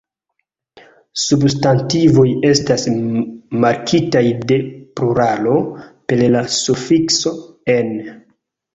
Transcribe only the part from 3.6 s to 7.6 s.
markitaj de pluralo per la sufikso